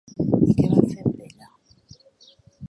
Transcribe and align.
I 0.45 0.55
què 0.59 0.69
va 0.71 0.83
fer 0.93 1.05
amb 1.09 1.21
ella? 1.27 1.51